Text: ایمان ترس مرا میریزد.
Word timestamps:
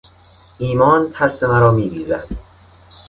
ایمان 0.57 1.11
ترس 1.13 1.43
مرا 1.43 1.71
میریزد. 1.71 2.27